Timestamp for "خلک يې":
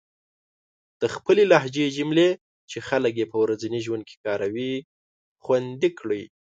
2.87-3.25